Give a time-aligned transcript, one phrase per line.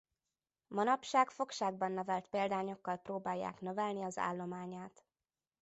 [0.67, 5.05] Manapság fogságban nevelt példányokkal próbálják növelni az állományát.